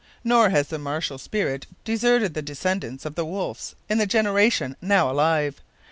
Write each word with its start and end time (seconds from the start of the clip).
Nor 0.23 0.49
has 0.49 0.69
the 0.69 0.79
martial 0.79 1.19
spirit 1.19 1.67
deserted 1.83 2.33
the 2.33 2.41
descendants 2.41 3.05
of 3.05 3.13
the 3.13 3.23
Wolfes 3.23 3.75
in 3.87 3.99
the 3.99 4.07
generation 4.07 4.75
now 4.81 5.11
alive. 5.11 5.61